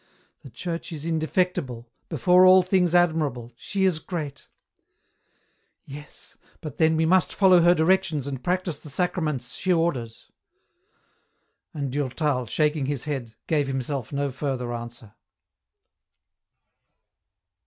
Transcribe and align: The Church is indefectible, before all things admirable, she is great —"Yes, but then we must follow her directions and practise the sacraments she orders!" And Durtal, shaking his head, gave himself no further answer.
The 0.41 0.49
Church 0.49 0.91
is 0.91 1.05
indefectible, 1.05 1.87
before 2.09 2.43
all 2.43 2.63
things 2.63 2.95
admirable, 2.95 3.51
she 3.55 3.85
is 3.85 3.99
great 3.99 4.47
—"Yes, 5.85 6.35
but 6.59 6.77
then 6.77 6.97
we 6.97 7.05
must 7.05 7.31
follow 7.31 7.59
her 7.61 7.75
directions 7.75 8.25
and 8.25 8.43
practise 8.43 8.79
the 8.79 8.89
sacraments 8.89 9.53
she 9.53 9.71
orders!" 9.71 10.31
And 11.75 11.91
Durtal, 11.91 12.47
shaking 12.47 12.87
his 12.87 13.03
head, 13.03 13.35
gave 13.45 13.67
himself 13.67 14.11
no 14.11 14.31
further 14.31 14.73
answer. 14.73 15.13